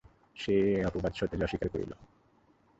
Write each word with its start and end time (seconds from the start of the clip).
সে 0.35 0.53
এই 0.69 0.83
অপবাদ 0.85 1.11
সতেজে 1.13 1.43
অস্বীকার 1.43 1.69
করিল। 1.69 1.91